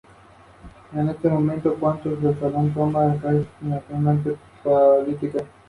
[0.93, 4.29] Nadie pudo llegar a saber del infierno de dolor y abatimiento
[4.63, 5.47] que lo aquejaba.